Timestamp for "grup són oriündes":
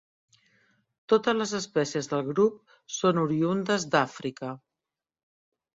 2.31-3.87